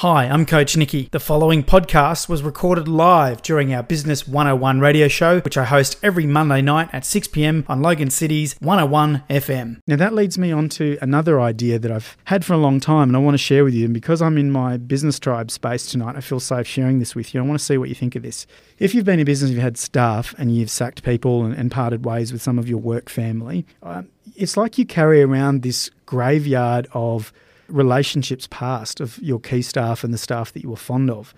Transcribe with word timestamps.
Hi, 0.00 0.24
I'm 0.24 0.46
Coach 0.46 0.78
Nikki. 0.78 1.10
The 1.12 1.20
following 1.20 1.62
podcast 1.62 2.26
was 2.26 2.42
recorded 2.42 2.88
live 2.88 3.42
during 3.42 3.74
our 3.74 3.82
Business 3.82 4.26
101 4.26 4.80
radio 4.80 5.08
show, 5.08 5.40
which 5.40 5.58
I 5.58 5.66
host 5.66 5.98
every 6.02 6.24
Monday 6.24 6.62
night 6.62 6.88
at 6.94 7.04
6 7.04 7.28
pm 7.28 7.66
on 7.68 7.82
Logan 7.82 8.08
City's 8.08 8.56
101 8.60 9.24
FM. 9.28 9.82
Now, 9.86 9.96
that 9.96 10.14
leads 10.14 10.38
me 10.38 10.52
on 10.52 10.70
to 10.70 10.96
another 11.02 11.38
idea 11.38 11.78
that 11.78 11.92
I've 11.92 12.16
had 12.24 12.46
for 12.46 12.54
a 12.54 12.56
long 12.56 12.80
time 12.80 13.10
and 13.10 13.16
I 13.16 13.18
want 13.18 13.34
to 13.34 13.38
share 13.38 13.62
with 13.62 13.74
you. 13.74 13.84
And 13.84 13.92
because 13.92 14.22
I'm 14.22 14.38
in 14.38 14.50
my 14.50 14.78
business 14.78 15.18
tribe 15.18 15.50
space 15.50 15.84
tonight, 15.84 16.16
I 16.16 16.22
feel 16.22 16.40
safe 16.40 16.66
sharing 16.66 16.98
this 16.98 17.14
with 17.14 17.34
you. 17.34 17.42
I 17.42 17.44
want 17.44 17.58
to 17.58 17.64
see 17.66 17.76
what 17.76 17.90
you 17.90 17.94
think 17.94 18.16
of 18.16 18.22
this. 18.22 18.46
If 18.78 18.94
you've 18.94 19.04
been 19.04 19.20
in 19.20 19.26
business, 19.26 19.50
you've 19.50 19.60
had 19.60 19.76
staff, 19.76 20.34
and 20.38 20.56
you've 20.56 20.70
sacked 20.70 21.02
people 21.02 21.44
and, 21.44 21.54
and 21.54 21.70
parted 21.70 22.06
ways 22.06 22.32
with 22.32 22.40
some 22.40 22.58
of 22.58 22.66
your 22.66 22.78
work 22.78 23.10
family, 23.10 23.66
uh, 23.82 24.04
it's 24.34 24.56
like 24.56 24.78
you 24.78 24.86
carry 24.86 25.20
around 25.20 25.60
this 25.60 25.90
graveyard 26.06 26.88
of 26.94 27.34
relationships 27.70 28.46
past 28.50 29.00
of 29.00 29.18
your 29.18 29.40
key 29.40 29.62
staff 29.62 30.04
and 30.04 30.12
the 30.12 30.18
staff 30.18 30.52
that 30.52 30.62
you 30.62 30.70
were 30.70 30.76
fond 30.76 31.10
of. 31.10 31.34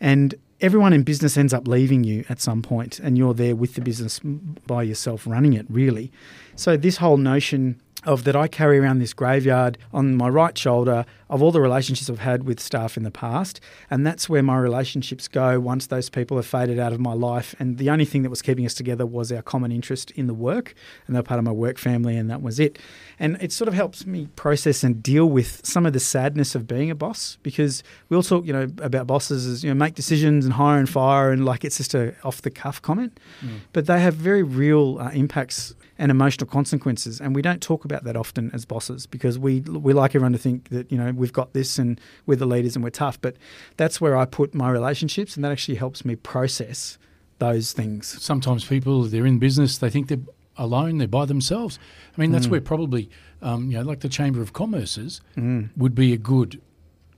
And 0.00 0.34
everyone 0.60 0.92
in 0.92 1.02
business 1.02 1.36
ends 1.36 1.52
up 1.52 1.68
leaving 1.68 2.04
you 2.04 2.24
at 2.28 2.40
some 2.40 2.62
point 2.62 2.98
and 2.98 3.18
you're 3.18 3.34
there 3.34 3.56
with 3.56 3.74
the 3.74 3.80
business 3.80 4.20
by 4.66 4.82
yourself 4.82 5.26
running 5.26 5.52
it, 5.52 5.66
really. 5.68 6.10
So, 6.56 6.76
this 6.76 6.98
whole 6.98 7.16
notion 7.16 7.80
of 8.04 8.24
that 8.24 8.36
I 8.36 8.48
carry 8.48 8.78
around 8.78 8.98
this 8.98 9.12
graveyard 9.12 9.78
on 9.92 10.16
my 10.16 10.28
right 10.28 10.56
shoulder 10.56 11.04
of 11.30 11.42
all 11.42 11.50
the 11.50 11.60
relationships 11.60 12.08
I've 12.08 12.20
had 12.20 12.44
with 12.44 12.60
staff 12.60 12.96
in 12.96 13.02
the 13.02 13.10
past. 13.10 13.60
And 13.90 14.06
that's 14.06 14.28
where 14.28 14.42
my 14.42 14.56
relationships 14.56 15.26
go 15.26 15.58
once 15.58 15.86
those 15.86 16.08
people 16.08 16.36
have 16.36 16.46
faded 16.46 16.78
out 16.78 16.92
of 16.92 17.00
my 17.00 17.12
life. 17.12 17.54
And 17.58 17.78
the 17.78 17.90
only 17.90 18.04
thing 18.04 18.22
that 18.22 18.30
was 18.30 18.42
keeping 18.42 18.64
us 18.66 18.74
together 18.74 19.06
was 19.06 19.32
our 19.32 19.42
common 19.42 19.72
interest 19.72 20.10
in 20.12 20.26
the 20.26 20.34
work. 20.34 20.74
And 21.06 21.16
they're 21.16 21.22
part 21.22 21.38
of 21.38 21.44
my 21.44 21.50
work 21.50 21.78
family, 21.78 22.16
and 22.16 22.30
that 22.30 22.42
was 22.42 22.60
it. 22.60 22.78
And 23.18 23.36
it 23.40 23.52
sort 23.52 23.68
of 23.68 23.74
helps 23.74 24.06
me 24.06 24.28
process 24.36 24.84
and 24.84 25.02
deal 25.02 25.26
with 25.26 25.64
some 25.66 25.86
of 25.86 25.92
the 25.92 26.00
sadness 26.00 26.54
of 26.54 26.66
being 26.66 26.90
a 26.90 26.94
boss 26.94 27.38
because 27.42 27.82
we 28.08 28.16
all 28.16 28.22
talk, 28.22 28.44
you 28.46 28.52
know, 28.52 28.68
about 28.80 29.06
bosses 29.06 29.46
as, 29.46 29.64
you 29.64 29.70
know, 29.70 29.74
make 29.74 29.94
decisions 29.94 30.44
and 30.44 30.54
hire 30.54 30.78
and 30.78 30.88
fire 30.88 31.30
and 31.30 31.44
like 31.44 31.64
it's 31.64 31.78
just 31.78 31.94
a 31.94 32.14
off 32.22 32.42
the 32.42 32.50
cuff 32.50 32.80
comment. 32.80 33.18
Mm. 33.44 33.60
But 33.72 33.86
they 33.86 34.00
have 34.00 34.14
very 34.14 34.42
real 34.42 34.98
uh, 35.00 35.10
impacts 35.10 35.74
and 35.98 36.10
emotional 36.10 36.46
consequences. 36.46 37.20
And 37.20 37.34
we 37.34 37.42
don't 37.42 37.62
talk 37.62 37.84
about 37.84 38.04
that 38.04 38.16
often 38.16 38.50
as 38.52 38.64
bosses 38.64 39.06
because 39.06 39.38
we 39.38 39.60
we 39.60 39.92
like 39.92 40.14
everyone 40.14 40.32
to 40.32 40.38
think 40.38 40.68
that 40.70 40.90
you 40.90 40.98
know 40.98 41.12
we've 41.12 41.32
got 41.32 41.52
this 41.52 41.78
and 41.78 42.00
we're 42.26 42.36
the 42.36 42.46
leaders 42.46 42.76
and 42.76 42.84
we're 42.84 42.90
tough. 42.90 43.20
But 43.20 43.36
that's 43.76 44.00
where 44.00 44.16
I 44.16 44.24
put 44.24 44.54
my 44.54 44.70
relationships, 44.70 45.36
and 45.36 45.44
that 45.44 45.52
actually 45.52 45.76
helps 45.76 46.04
me 46.04 46.16
process 46.16 46.98
those 47.38 47.72
things. 47.72 48.22
Sometimes 48.22 48.64
people 48.64 49.02
they're 49.04 49.26
in 49.26 49.38
business, 49.38 49.78
they 49.78 49.90
think 49.90 50.08
they're 50.08 50.18
alone, 50.56 50.98
they're 50.98 51.08
by 51.08 51.24
themselves. 51.24 51.78
I 52.16 52.20
mean, 52.20 52.30
that's 52.30 52.46
mm. 52.46 52.52
where 52.52 52.60
probably 52.60 53.10
um, 53.42 53.70
you 53.70 53.76
know, 53.76 53.84
like 53.84 54.00
the 54.00 54.08
Chamber 54.08 54.40
of 54.40 54.52
Commerce's 54.52 55.20
mm. 55.36 55.68
would 55.76 55.94
be 55.94 56.12
a 56.12 56.16
good 56.16 56.60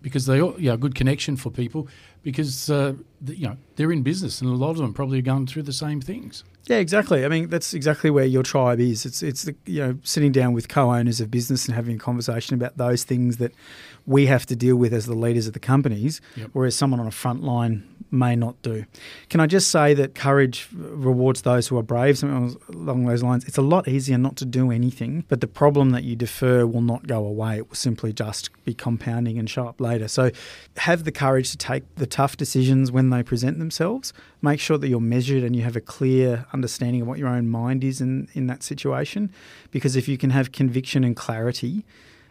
because 0.06 0.26
they 0.26 0.38
are 0.38 0.54
yeah, 0.56 0.74
a 0.74 0.76
good 0.76 0.94
connection 0.94 1.36
for 1.36 1.50
people 1.50 1.88
because 2.22 2.70
uh, 2.70 2.94
you 3.26 3.48
know 3.48 3.56
they're 3.74 3.90
in 3.90 4.04
business 4.04 4.40
and 4.40 4.48
a 4.48 4.54
lot 4.54 4.70
of 4.70 4.76
them 4.76 4.94
probably 4.94 5.18
are 5.18 5.22
going 5.22 5.48
through 5.48 5.64
the 5.64 5.72
same 5.72 6.00
things. 6.00 6.44
Yeah, 6.68 6.76
exactly. 6.76 7.24
I 7.24 7.28
mean, 7.28 7.48
that's 7.48 7.74
exactly 7.74 8.10
where 8.10 8.24
your 8.24 8.44
tribe 8.44 8.78
is. 8.78 9.04
It's 9.04 9.20
it's 9.20 9.42
the 9.42 9.56
you 9.66 9.80
know 9.80 9.98
sitting 10.04 10.30
down 10.30 10.52
with 10.52 10.68
co-owners 10.68 11.20
of 11.20 11.28
business 11.28 11.66
and 11.66 11.74
having 11.74 11.96
a 11.96 11.98
conversation 11.98 12.54
about 12.54 12.76
those 12.76 13.02
things 13.02 13.38
that 13.38 13.52
we 14.06 14.26
have 14.26 14.46
to 14.46 14.54
deal 14.54 14.76
with 14.76 14.94
as 14.94 15.06
the 15.06 15.14
leaders 15.16 15.48
of 15.48 15.54
the 15.54 15.58
companies, 15.58 16.20
yep. 16.36 16.50
whereas 16.52 16.76
someone 16.76 17.00
on 17.00 17.08
a 17.08 17.10
front 17.24 17.42
line 17.42 17.82
may 18.10 18.36
not 18.36 18.60
do. 18.62 18.84
Can 19.28 19.40
I 19.40 19.46
just 19.46 19.70
say 19.70 19.94
that 19.94 20.14
courage 20.14 20.68
rewards 20.72 21.42
those 21.42 21.68
who 21.68 21.78
are 21.78 21.82
brave, 21.82 22.18
something 22.18 22.60
along 22.72 23.06
those 23.06 23.22
lines? 23.22 23.44
It's 23.44 23.58
a 23.58 23.62
lot 23.62 23.88
easier 23.88 24.18
not 24.18 24.36
to 24.36 24.44
do 24.44 24.70
anything, 24.70 25.24
but 25.28 25.40
the 25.40 25.46
problem 25.46 25.90
that 25.90 26.04
you 26.04 26.16
defer 26.16 26.66
will 26.66 26.82
not 26.82 27.06
go 27.06 27.24
away. 27.24 27.58
It 27.58 27.68
will 27.68 27.76
simply 27.76 28.12
just 28.12 28.50
be 28.64 28.74
compounding 28.74 29.38
and 29.38 29.48
show 29.48 29.66
up 29.66 29.80
later. 29.80 30.08
So 30.08 30.30
have 30.76 31.04
the 31.04 31.12
courage 31.12 31.50
to 31.50 31.56
take 31.56 31.82
the 31.96 32.06
tough 32.06 32.36
decisions 32.36 32.90
when 32.92 33.10
they 33.10 33.22
present 33.22 33.58
themselves. 33.58 34.12
Make 34.42 34.60
sure 34.60 34.78
that 34.78 34.88
you're 34.88 35.00
measured 35.00 35.42
and 35.42 35.56
you 35.56 35.62
have 35.62 35.76
a 35.76 35.80
clear 35.80 36.46
understanding 36.52 37.02
of 37.02 37.08
what 37.08 37.18
your 37.18 37.28
own 37.28 37.48
mind 37.48 37.84
is 37.84 38.00
in, 38.00 38.28
in 38.34 38.46
that 38.46 38.62
situation. 38.62 39.32
Because 39.70 39.96
if 39.96 40.08
you 40.08 40.18
can 40.18 40.30
have 40.30 40.52
conviction 40.52 41.04
and 41.04 41.16
clarity, 41.16 41.84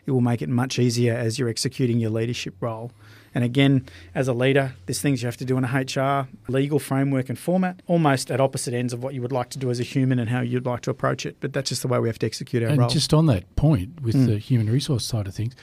it 0.05 0.11
will 0.11 0.21
make 0.21 0.41
it 0.41 0.49
much 0.49 0.77
easier 0.79 1.13
as 1.13 1.39
you're 1.39 1.49
executing 1.49 1.99
your 1.99 2.11
leadership 2.11 2.55
role. 2.59 2.91
And 3.35 3.43
again, 3.43 3.85
as 4.15 4.29
a 4.29 4.33
leader, 4.33 4.75
there's 4.85 5.01
things 5.01 5.21
you 5.21 5.27
have 5.27 5.35
to 5.37 5.45
do 5.45 5.57
in 5.57 5.65
a 5.65 5.67
HR 5.67 6.27
legal 6.47 6.79
framework 6.79 7.27
and 7.27 7.37
format, 7.37 7.81
almost 7.85 8.31
at 8.31 8.39
opposite 8.39 8.73
ends 8.73 8.93
of 8.93 9.03
what 9.03 9.13
you 9.13 9.21
would 9.21 9.33
like 9.33 9.49
to 9.49 9.59
do 9.59 9.69
as 9.69 9.79
a 9.79 9.83
human 9.83 10.19
and 10.19 10.29
how 10.29 10.39
you'd 10.39 10.65
like 10.65 10.81
to 10.81 10.89
approach 10.89 11.25
it. 11.25 11.35
But 11.41 11.51
that's 11.51 11.69
just 11.69 11.81
the 11.81 11.89
way 11.89 11.99
we 11.99 12.07
have 12.07 12.19
to 12.19 12.25
execute 12.25 12.63
our 12.63 12.69
and 12.69 12.79
role. 12.79 12.89
just 12.89 13.13
on 13.13 13.25
that 13.25 13.53
point 13.57 14.01
with 14.01 14.15
mm. 14.15 14.25
the 14.25 14.37
human 14.37 14.69
resource 14.69 15.05
side 15.05 15.27
of 15.27 15.35
things, 15.35 15.53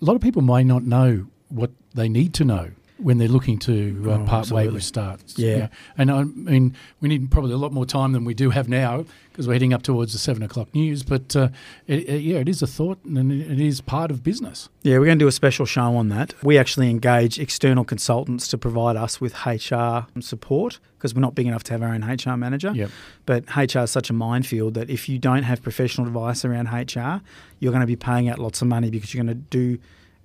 a 0.00 0.04
lot 0.04 0.16
of 0.16 0.22
people 0.22 0.40
may 0.40 0.64
not 0.64 0.84
know 0.84 1.26
what 1.50 1.70
they 1.94 2.08
need 2.08 2.32
to 2.34 2.44
know 2.44 2.70
when 2.98 3.18
they're 3.18 3.28
looking 3.28 3.58
to 3.58 4.04
uh, 4.06 4.10
oh, 4.10 4.24
part 4.24 4.50
way 4.50 4.68
with 4.68 4.82
starts. 4.82 5.38
Yeah. 5.38 5.56
yeah. 5.56 5.68
And 5.96 6.10
I 6.10 6.24
mean, 6.24 6.74
we 7.00 7.08
need 7.08 7.30
probably 7.30 7.52
a 7.52 7.56
lot 7.56 7.72
more 7.72 7.86
time 7.86 8.12
than 8.12 8.24
we 8.24 8.34
do 8.34 8.50
have 8.50 8.68
now 8.68 9.04
because 9.30 9.46
we're 9.46 9.52
heading 9.52 9.72
up 9.72 9.82
towards 9.82 10.12
the 10.12 10.18
seven 10.18 10.42
o'clock 10.42 10.74
news. 10.74 11.04
But 11.04 11.36
uh, 11.36 11.50
it, 11.86 12.08
it, 12.08 12.22
yeah, 12.22 12.38
it 12.38 12.48
is 12.48 12.60
a 12.60 12.66
thought 12.66 12.98
and 13.04 13.32
it 13.32 13.60
is 13.60 13.80
part 13.80 14.10
of 14.10 14.24
business. 14.24 14.68
Yeah, 14.82 14.98
we're 14.98 15.06
going 15.06 15.18
to 15.18 15.22
do 15.22 15.28
a 15.28 15.32
special 15.32 15.64
show 15.64 15.96
on 15.96 16.08
that. 16.08 16.34
We 16.42 16.58
actually 16.58 16.90
engage 16.90 17.38
external 17.38 17.84
consultants 17.84 18.48
to 18.48 18.58
provide 18.58 18.96
us 18.96 19.20
with 19.20 19.46
HR 19.46 20.06
support 20.20 20.80
because 20.96 21.14
we're 21.14 21.20
not 21.20 21.36
big 21.36 21.46
enough 21.46 21.62
to 21.64 21.72
have 21.72 21.82
our 21.82 21.94
own 21.94 22.02
HR 22.02 22.36
manager. 22.36 22.72
Yep. 22.74 22.90
But 23.26 23.44
HR 23.56 23.80
is 23.80 23.92
such 23.92 24.10
a 24.10 24.12
minefield 24.12 24.74
that 24.74 24.90
if 24.90 25.08
you 25.08 25.20
don't 25.20 25.44
have 25.44 25.62
professional 25.62 26.08
advice 26.08 26.44
around 26.44 26.66
HR, 26.66 27.22
you're 27.60 27.72
going 27.72 27.80
to 27.80 27.86
be 27.86 27.96
paying 27.96 28.28
out 28.28 28.40
lots 28.40 28.60
of 28.60 28.66
money 28.66 28.90
because 28.90 29.14
you're 29.14 29.22
going 29.22 29.36
to 29.36 29.42
do 29.50 29.78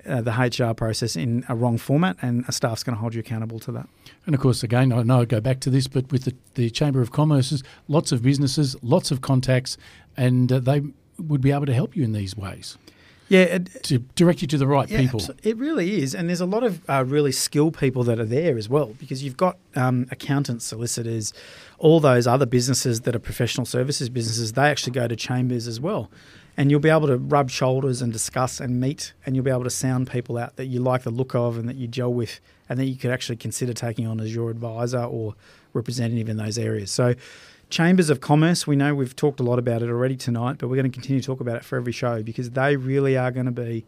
uh, 0.07 0.21
the 0.21 0.31
HR 0.31 0.73
process 0.73 1.15
in 1.15 1.45
a 1.49 1.55
wrong 1.55 1.77
format, 1.77 2.17
and 2.21 2.45
a 2.47 2.51
staff's 2.51 2.83
going 2.83 2.95
to 2.95 2.99
hold 2.99 3.13
you 3.13 3.19
accountable 3.19 3.59
to 3.59 3.71
that. 3.71 3.87
And 4.25 4.35
of 4.35 4.41
course, 4.41 4.63
again, 4.63 4.91
I 4.91 5.03
know 5.03 5.21
I 5.21 5.25
go 5.25 5.41
back 5.41 5.59
to 5.61 5.69
this, 5.69 5.87
but 5.87 6.11
with 6.11 6.23
the, 6.23 6.35
the 6.55 6.69
Chamber 6.69 7.01
of 7.01 7.11
Commerce's, 7.11 7.63
lots 7.87 8.11
of 8.11 8.21
businesses, 8.21 8.75
lots 8.81 9.11
of 9.11 9.21
contacts, 9.21 9.77
and 10.17 10.51
uh, 10.51 10.59
they 10.59 10.81
would 11.17 11.41
be 11.41 11.51
able 11.51 11.65
to 11.65 11.73
help 11.73 11.95
you 11.95 12.03
in 12.03 12.13
these 12.13 12.35
ways. 12.35 12.77
Yeah, 13.29 13.41
it, 13.41 13.83
to 13.83 13.99
direct 13.99 14.41
you 14.41 14.47
to 14.49 14.57
the 14.57 14.67
right 14.67 14.89
yeah, 14.89 14.99
people. 14.99 15.21
It 15.43 15.57
really 15.57 16.01
is, 16.01 16.13
and 16.13 16.29
there's 16.29 16.41
a 16.41 16.45
lot 16.45 16.63
of 16.63 16.87
uh, 16.89 17.03
really 17.07 17.31
skilled 17.31 17.77
people 17.77 18.03
that 18.03 18.19
are 18.19 18.25
there 18.25 18.57
as 18.57 18.69
well, 18.69 18.95
because 18.99 19.23
you've 19.23 19.37
got 19.37 19.57
um, 19.75 20.07
accountants, 20.11 20.65
solicitors, 20.65 21.33
all 21.79 21.99
those 21.99 22.27
other 22.27 22.45
businesses 22.45 23.01
that 23.01 23.15
are 23.15 23.19
professional 23.19 23.65
services 23.65 24.09
businesses. 24.09 24.53
They 24.53 24.69
actually 24.69 24.93
go 24.93 25.07
to 25.07 25.15
chambers 25.15 25.67
as 25.67 25.79
well 25.79 26.09
and 26.55 26.69
you'll 26.69 26.79
be 26.79 26.89
able 26.89 27.07
to 27.07 27.17
rub 27.17 27.49
shoulders 27.49 28.01
and 28.01 28.13
discuss 28.13 28.59
and 28.59 28.79
meet, 28.79 29.13
and 29.25 29.35
you'll 29.35 29.45
be 29.45 29.51
able 29.51 29.63
to 29.63 29.69
sound 29.69 30.09
people 30.09 30.37
out 30.37 30.55
that 30.57 30.65
you 30.65 30.79
like 30.79 31.03
the 31.03 31.09
look 31.09 31.33
of 31.33 31.57
and 31.57 31.67
that 31.67 31.75
you 31.75 31.87
gel 31.87 32.13
with, 32.13 32.39
and 32.69 32.79
that 32.79 32.85
you 32.85 32.95
could 32.95 33.11
actually 33.11 33.35
consider 33.35 33.73
taking 33.73 34.05
on 34.05 34.19
as 34.19 34.33
your 34.33 34.51
advisor 34.51 35.03
or 35.03 35.33
representative 35.73 36.29
in 36.29 36.37
those 36.37 36.57
areas. 36.57 36.91
So, 36.91 37.15
chambers 37.73 38.09
of 38.09 38.21
commerce, 38.21 38.67
we 38.67 38.75
know 38.75 38.93
we've 38.93 39.15
talked 39.15 39.39
a 39.39 39.43
lot 39.43 39.57
about 39.57 39.81
it 39.81 39.89
already 39.89 40.15
tonight, 40.15 40.57
but 40.59 40.67
we're 40.67 40.75
going 40.75 40.89
to 40.89 40.95
continue 40.95 41.19
to 41.19 41.25
talk 41.25 41.41
about 41.41 41.55
it 41.57 41.65
for 41.65 41.75
every 41.75 41.91
show 41.91 42.21
because 42.21 42.51
they 42.51 42.75
really 42.75 43.17
are 43.17 43.31
going 43.31 43.47
to 43.47 43.51
be 43.51 43.83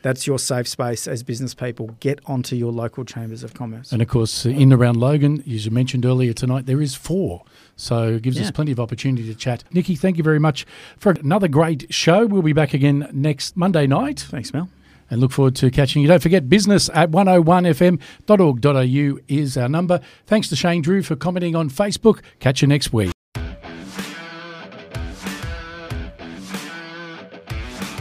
that's 0.00 0.28
your 0.28 0.38
safe 0.38 0.68
space 0.68 1.08
as 1.08 1.24
business 1.24 1.54
people. 1.54 1.96
Get 1.98 2.20
onto 2.26 2.54
your 2.54 2.70
local 2.70 3.04
chambers 3.04 3.42
of 3.42 3.54
commerce. 3.54 3.90
And 3.90 4.00
of 4.00 4.06
course, 4.06 4.46
in 4.46 4.72
around 4.72 4.96
Logan, 4.96 5.40
as 5.40 5.64
you 5.64 5.72
mentioned 5.72 6.06
earlier 6.06 6.32
tonight, 6.32 6.66
there 6.66 6.80
is 6.80 6.94
four. 6.94 7.42
So 7.74 8.14
it 8.14 8.22
gives 8.22 8.36
yeah. 8.36 8.44
us 8.44 8.52
plenty 8.52 8.70
of 8.70 8.78
opportunity 8.78 9.26
to 9.26 9.34
chat. 9.34 9.64
Nikki, 9.72 9.96
thank 9.96 10.16
you 10.16 10.22
very 10.22 10.38
much 10.38 10.64
for 10.98 11.10
another 11.10 11.48
great 11.48 11.92
show. 11.92 12.26
We'll 12.26 12.42
be 12.42 12.52
back 12.52 12.74
again 12.74 13.08
next 13.12 13.56
Monday 13.56 13.88
night. 13.88 14.20
Thanks, 14.20 14.52
Mel. 14.52 14.68
And 15.10 15.20
look 15.20 15.32
forward 15.32 15.56
to 15.56 15.70
catching 15.70 16.02
you. 16.02 16.08
Don't 16.08 16.22
forget, 16.22 16.48
business 16.48 16.90
at 16.92 17.10
101fm.org.au 17.10 19.18
is 19.28 19.56
our 19.56 19.68
number. 19.68 20.00
Thanks 20.26 20.48
to 20.48 20.56
Shane 20.56 20.82
Drew 20.82 21.02
for 21.02 21.16
commenting 21.16 21.56
on 21.56 21.70
Facebook. 21.70 22.20
Catch 22.40 22.62
you 22.62 22.68
next 22.68 22.92
week. 22.92 23.12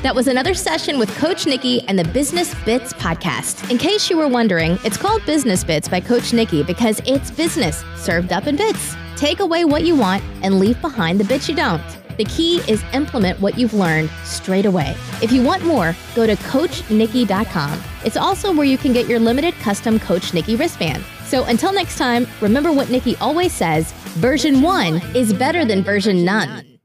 That 0.03 0.15
was 0.15 0.27
another 0.27 0.53
session 0.53 0.99
with 0.99 1.13
Coach 1.17 1.47
Nikki 1.47 1.81
and 1.87 1.97
the 1.97 2.05
Business 2.05 2.53
Bits 2.63 2.93
podcast. 2.93 3.69
In 3.71 3.77
case 3.77 4.09
you 4.09 4.17
were 4.17 4.27
wondering, 4.27 4.77
it's 4.85 4.95
called 4.95 5.25
Business 5.25 5.63
Bits 5.63 5.89
by 5.89 5.99
Coach 5.99 6.33
Nikki 6.33 6.63
because 6.63 7.01
it's 7.05 7.31
business 7.31 7.83
served 7.95 8.31
up 8.31 8.47
in 8.47 8.55
bits. 8.55 8.95
Take 9.15 9.39
away 9.39 9.65
what 9.65 9.83
you 9.83 9.95
want 9.95 10.23
and 10.43 10.59
leave 10.59 10.79
behind 10.81 11.19
the 11.19 11.25
bits 11.25 11.49
you 11.49 11.55
don't. 11.55 11.96
The 12.17 12.25
key 12.25 12.57
is 12.67 12.83
implement 12.93 13.39
what 13.39 13.57
you've 13.57 13.73
learned 13.73 14.09
straight 14.23 14.65
away. 14.65 14.95
If 15.21 15.31
you 15.31 15.43
want 15.43 15.63
more, 15.63 15.95
go 16.15 16.25
to 16.25 16.35
CoachNikki.com. 16.35 17.83
It's 18.03 18.17
also 18.17 18.53
where 18.53 18.65
you 18.65 18.77
can 18.77 18.93
get 18.93 19.07
your 19.07 19.19
limited 19.19 19.53
custom 19.55 19.99
Coach 19.99 20.33
Nikki 20.33 20.55
wristband. 20.55 21.03
So 21.25 21.43
until 21.45 21.73
next 21.73 21.97
time, 21.97 22.25
remember 22.41 22.71
what 22.71 22.89
Nikki 22.89 23.15
always 23.17 23.53
says 23.53 23.91
version 24.17 24.61
one 24.61 25.01
is 25.15 25.33
better 25.33 25.65
than 25.65 25.83
version 25.83 26.23
none. 26.23 26.76